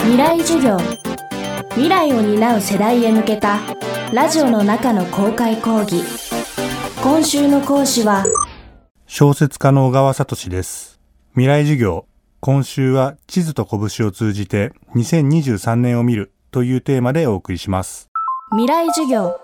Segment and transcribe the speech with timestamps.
[0.00, 0.78] 未来授業。
[1.70, 3.58] 未来を担う世代へ向けた
[4.12, 6.02] ラジオの中の公開講義。
[7.02, 8.24] 今週の講師は
[9.06, 11.00] 小説家の小川聡です。
[11.32, 12.06] 未来授業。
[12.40, 18.08] 今週は地図と拳を通じて2023年を見るというテーマでお送りします。
[18.52, 19.38] 未来授業。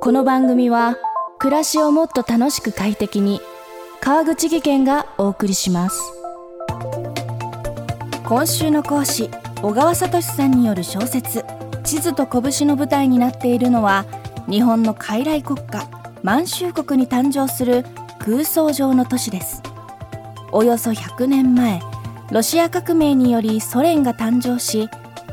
[0.00, 0.96] この番組は
[1.38, 3.40] 暮らしをもっと楽しく快適に
[4.00, 6.00] 川口義賢がお送りします。
[8.24, 9.30] 今週の講師
[9.62, 11.44] 小川聡さんによる小説
[11.82, 14.04] 「地図と拳」の舞台になっているのは
[14.48, 15.88] 日本の傀儡国家
[16.22, 17.84] 満州国に誕生する
[18.18, 19.62] 空想上の都市です。
[20.52, 21.80] およそ100年前
[22.30, 24.88] ロシア革命によりソ連が誕生し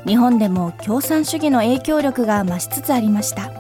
[0.06, 3.52] 日本でも共産主義の影響力が増しつつありました。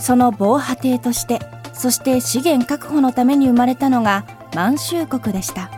[0.00, 1.40] その防波堤として
[1.72, 4.24] そして資源確保のために生まれたのが
[4.54, 5.70] 満州国でした。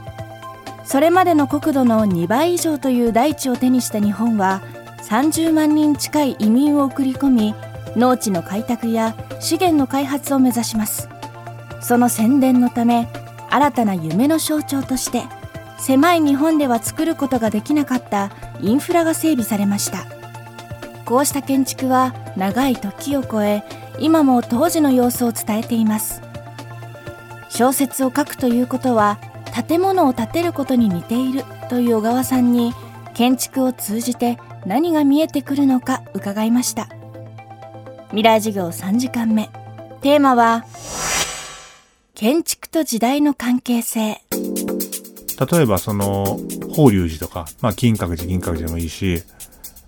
[0.86, 4.62] それまでの国土の2倍以上という大地を手にした日本は
[5.02, 7.54] 30万人近い移民を送り込み
[7.96, 11.08] 農地の開拓や資源の開発を目指します。
[11.80, 13.08] その宣伝のため
[13.50, 15.24] 新たな夢の象徴として
[15.78, 20.06] 狭い日本では作ることができなかったインフラが整備されました。
[21.04, 23.64] こうした建築は長い時を超え
[23.98, 26.22] 今も当時の様子を伝えています。
[27.48, 29.18] 小説を書くということは
[29.68, 32.74] 建物を建てることに似ているという小川さんに
[33.14, 36.88] 建築を通じて何が見えてくるのか伺いました。
[38.08, 39.48] 未来授業3時間目。
[40.02, 40.64] テーマは
[42.14, 44.20] 建築と時代の関係性。
[44.30, 46.38] 例えばその
[46.74, 49.22] 法隆寺とか、まあ、金閣寺銀閣寺でもいいし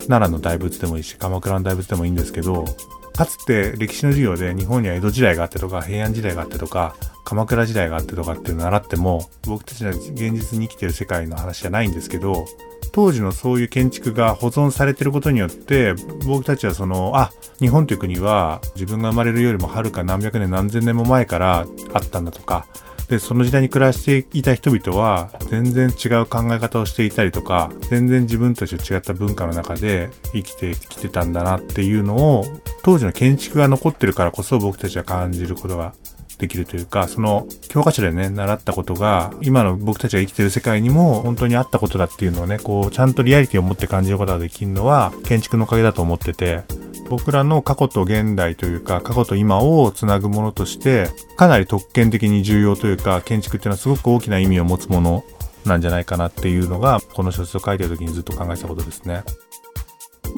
[0.07, 2.67] 奈良の大仏でもいいし鎌倉の大仏でもいいんですけど
[3.15, 6.95] かつて歴史の授業で日本には江戸時代があってとか平安時代があってとか
[7.29, 12.47] 鎌倉時代があってとかっていうのを習っても僕たちの現実に生きてる世界の話じゃないんですけど
[12.93, 15.93] 当時のそういう建築が保存されてることによって
[16.25, 22.67] 僕たちはそのあ日本という国は自分が生まれるよりもはるか何百年何千年も前からあったんだとか
[23.09, 32.45] で、その時代に暮らしていた人々は、全然違う考え方をしていたりとか、全然自分たちと違った文化の中で生きてきてたんだなっていうのを、
[32.83, 35.95] 当時の建築が残ってるからこそ僕たちは感じることが
[36.39, 46.63] できるというか、その教科書でね、習ったことが、今の僕たちが生きてる世界にも本当にあったことだっていうのをね、こう、ちゃんとリアリティを持って感じることができるのは、建築のおかげだと思ってて、
[47.09, 55.25] 僕らの過去と現代というか過去と今をつなぐものとしてかなり特権的に重要というか建築っていうのはすごく大きな意味を持つもの
[55.65, 59.25] なんじゃないかなっていうのがこの小説を書いてる時にずっと考えたことですね。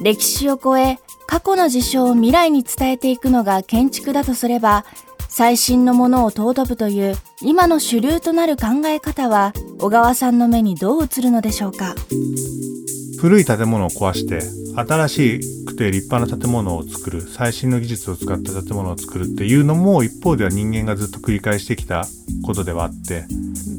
[0.01, 4.85] 歴史を超え過去の事象を未来に伝えていくのが建築だとすれば
[5.33, 11.95] 最新のものを尊ぶという今の主流となる考え方は小川さんの目にどう映るのでしょうか？
[13.17, 14.41] 古い建物を壊して
[14.75, 22.05] 新しくて立派な建物を作る最新の技術を使った建物を作るっていうのも一方では人間がずっと繰り返してきた
[22.43, 23.25] ことではあって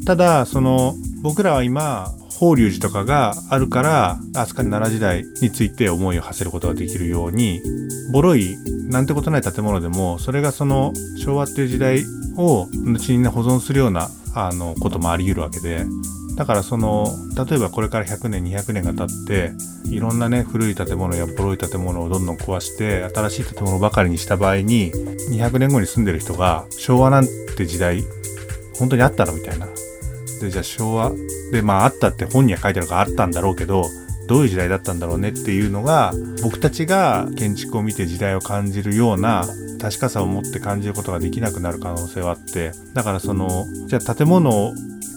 [0.07, 7.63] ただその僕らは今法隆寺とかがあるから飛鳥奈良時代について思いを馳せることができるように
[8.13, 8.57] ボロい
[8.89, 12.05] なんてことない建物でもそれがその昭和っていう時代
[12.37, 15.85] を後にね保存するようなあのこともあり得るわけで
[16.37, 17.07] だからその
[17.47, 19.53] 例えばこれから100年200年が経って
[19.89, 24.91] いろんなね古い建物やボロい建物をどんどん壊して新しい建物ばかりにした場合に
[25.31, 28.03] 200年後に住んでる人が昭和なんて時代
[28.77, 29.69] 本当にあったのみたいな。
[30.43, 31.13] でじゃあ昭和
[31.53, 33.85] でまああったって本には書いてあるからあったんだろうけど
[34.29, 39.45] どういう時代だったんだろうねっていうのが僕たちが建築を見て時代を感じるような
[39.81, 44.73] 確かさを持って感じることができなくなる可能性はあってだからそのじゃあ建物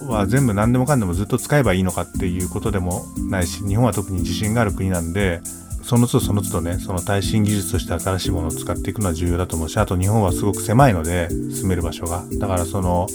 [0.08, 5.40] は全部何でもかんでもずっと使えばいいのかっていうことでもないし日本は特に自信がある国なんで
[5.82, 12.24] その都度その都度ねその耐震技術として新しいものを使っていくのは重要だと思うしあと日本はすごく狭いので住める場所が。
[12.40, 13.06] だからその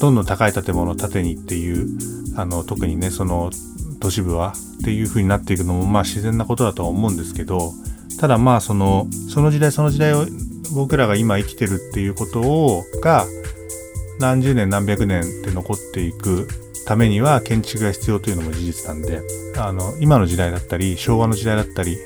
[0.00, 1.88] どんどん高い建物を建てにっていう
[2.36, 3.50] あの特にねその
[4.00, 7.72] 都市部はっていう風になっていくのもまあ自然なことだとは思うんですけど
[8.18, 10.26] ただまあそのその時代その時代を
[10.74, 13.24] 僕らが今生きてるっていうことをが
[14.20, 16.48] 何十年何百年って残っていく
[16.86, 19.22] ためには建築が必要というのも事実なんで
[19.56, 21.96] あの今の時代だったり昭和の時代だったり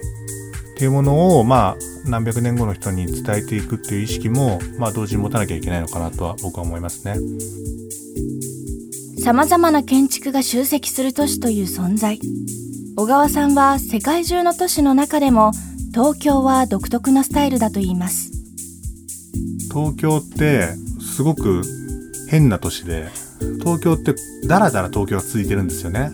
[0.79, 1.77] っていうものをまあ
[2.09, 7.17] 何百年後の人に伝えていくっていう意識もまあ同時に持たなきゃいけないのかなとは僕は思いますね。
[9.21, 12.21] さまざまな建築が集積する都市という存在。
[12.97, 15.51] 小川さんは世界中の都市の中でも
[15.93, 18.31] 東京は独特なスタイルだと言います。
[19.73, 20.69] 東京って
[21.01, 21.63] すごく
[22.31, 23.09] 変な都市で
[23.65, 24.15] 東京って
[24.47, 26.13] だらだら東京が続いてるんですよね。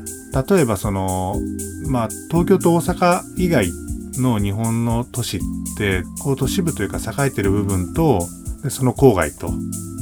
[0.48, 1.36] 例えばその、
[1.86, 3.70] まあ、東京と大阪以外
[4.20, 5.40] の日本の都市っ
[5.76, 8.26] て、こう都市部というか栄えてる部分と、
[8.62, 9.50] でその郊外と。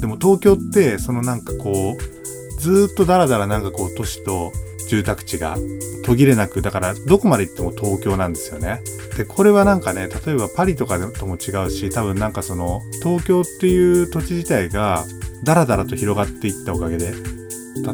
[0.00, 4.52] でも東京って、そのなんかこう、ずっとダラダラなんかこう都市と
[4.88, 5.56] 住宅地が
[6.04, 8.82] 途切れなく、だからどこまで行っても東京なんですよね。
[9.16, 15.04] で、これはなんかね、例えばパリとかとも違うし、多分なんかその東京っていう土地自体が
[15.44, 17.12] ダラダラと広がっていったおかげで、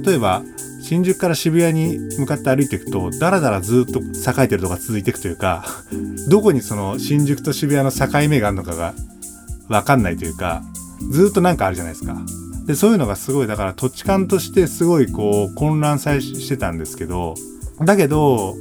[0.05, 0.43] 例えば
[0.89, 5.67] 新宿から渋谷に向かって歩いていくと、だらだらずっと栄えてるとか続いていくというか、
[6.31, 8.95] どこにその新宿と渋谷の境目があるのかが
[9.69, 10.63] わかんないというか、
[11.11, 12.17] ずっとなんかあるじゃないですか。
[12.65, 17.35] で、そういうのがすごい、だから土地勘としてすごいこう混乱さえしてたんですけど、
[17.85, 18.57] だけど、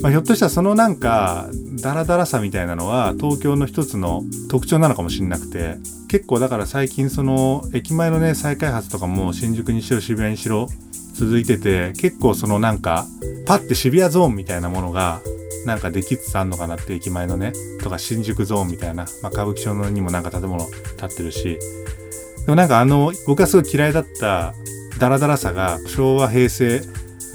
[0.00, 1.48] まあ、ひょっとしたらそのなんか
[1.82, 5.76] ダラダラさみたいなのは東京の一つの特徴なのかもしれなくて
[6.08, 10.68] 結構だから最近その駅前のね再開発とかも新宿にしろ渋谷にしろ
[11.14, 13.06] 続いてて結構そのなんか
[13.46, 15.20] パッて渋谷ゾーンみたいなものが
[15.64, 17.52] なんかできつつあんのかなって駅前のね
[17.82, 20.66] とか新宿ゾーンみたいな、まあ、歌舞伎町にもなんか建物
[20.98, 21.58] 建ってるし
[22.44, 24.54] でもなんかあの僕がすごい嫌いだった
[24.98, 26.82] ダラダラさが昭和平成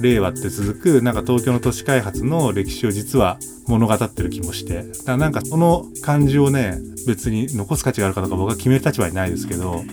[0.01, 3.37] 令和って続くなんか東京の都市開発の歴史を実は
[3.67, 9.83] 物語ってる気もしてだからなんかその感じをね別に残す価値があるかどうか僕は決める立場にないですけど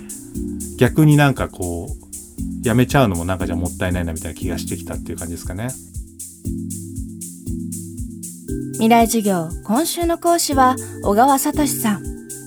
[0.79, 2.06] 逆になんかこう
[2.63, 5.69] やめちゃうのもなんかじゃもったいないなみたいな気がしてきたっていう感じですかね。
[8.73, 12.05] 未来授業今週の講師は小川聡さん。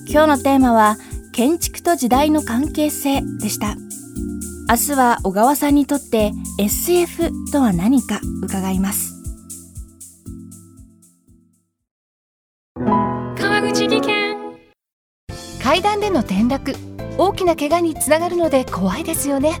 [0.08, 0.96] 今日のテーマは
[1.32, 3.76] 建築と時代の関係性でした。
[4.68, 9.14] 明日は小川さんにとって SF とは何か伺います。
[12.76, 14.36] 川口技研。
[15.62, 16.74] 階段での転落。
[17.22, 19.60] 大きな怪我につながるので怖いですよね